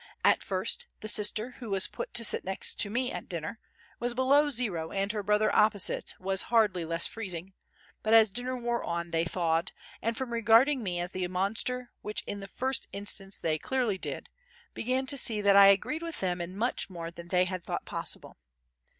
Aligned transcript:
At 0.25 0.41
first 0.41 0.87
the 1.01 1.07
sister, 1.07 1.51
who 1.59 1.69
was 1.69 1.85
put 1.85 2.11
to 2.15 2.23
sit 2.23 2.43
next 2.43 2.83
me 2.87 3.11
at 3.11 3.29
dinner, 3.29 3.59
was 3.99 4.15
below 4.15 4.49
zero 4.49 4.91
and 4.91 5.11
her 5.11 5.21
brother 5.21 5.55
opposite 5.55 6.15
was 6.19 6.41
hardly 6.49 6.83
less 6.83 7.05
freezing; 7.05 7.53
but 8.01 8.11
as 8.11 8.31
dinner 8.31 8.57
wore 8.57 8.83
on 8.83 9.11
they 9.11 9.25
thawed 9.25 9.73
and, 10.01 10.17
from 10.17 10.33
regarding 10.33 10.81
me 10.81 10.99
as 10.99 11.11
the 11.11 11.27
monster 11.27 11.91
which 12.01 12.23
in 12.25 12.39
the 12.39 12.47
first 12.47 12.87
instance 12.91 13.37
they 13.37 13.59
clearly 13.59 13.99
did, 13.99 14.27
began 14.73 15.05
to 15.05 15.17
see 15.17 15.39
that 15.39 15.55
I 15.55 15.67
agreed 15.67 16.01
with 16.01 16.19
them 16.19 16.41
in 16.41 16.57
much 16.57 16.89
more 16.89 17.11
than 17.11 17.27
they 17.27 17.45
had 17.45 17.63
thought 17.63 17.85
possible. 17.85 18.37